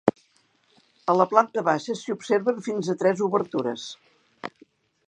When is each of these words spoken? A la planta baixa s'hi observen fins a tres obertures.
A 1.13 1.15
la 1.17 1.27
planta 1.33 1.63
baixa 1.67 1.97
s'hi 2.01 2.15
observen 2.17 2.65
fins 2.71 2.91
a 2.95 2.97
tres 3.05 3.23
obertures. 3.29 3.87